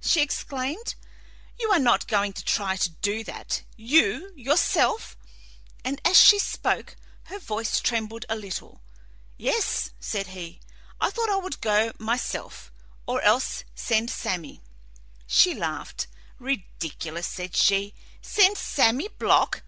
[0.00, 0.94] she exclaimed.
[1.60, 5.18] "You are not going to try to do that you, yourself?"
[5.84, 8.80] And as she spoke, her voice trembled a little.
[9.36, 10.62] "Yes," said he,
[10.98, 12.72] "I thought I would go myself,
[13.06, 14.62] or else send Sammy."
[15.26, 16.06] She laughed.
[16.38, 17.92] "Ridiculous!" said she.
[18.22, 19.62] "Send Sammy Block!